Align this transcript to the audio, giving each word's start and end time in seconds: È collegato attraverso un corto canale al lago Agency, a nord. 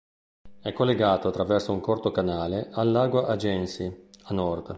È 0.61 0.73
collegato 0.73 1.27
attraverso 1.27 1.71
un 1.71 1.79
corto 1.79 2.09
canale 2.11 2.69
al 2.71 2.89
lago 2.89 3.27
Agency, 3.27 4.07
a 4.23 4.33
nord. 4.33 4.69